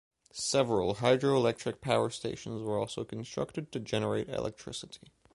[0.33, 5.11] Several hydro-electric power stations were also constructed to generate electricity.